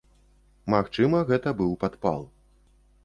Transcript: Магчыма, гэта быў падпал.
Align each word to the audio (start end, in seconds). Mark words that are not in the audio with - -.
Магчыма, 0.75 1.19
гэта 1.33 1.49
быў 1.63 1.71
падпал. 1.85 2.21